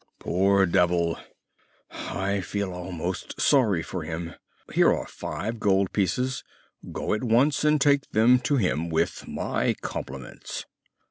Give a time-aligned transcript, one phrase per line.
[0.17, 1.15] "Poor devil!
[1.91, 4.33] I feel almost sorry for him!
[4.73, 6.43] Here are five gold pieces.
[6.91, 10.65] Go at once and take them to him with my compliments."